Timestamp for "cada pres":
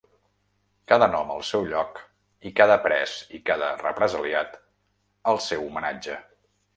2.59-3.13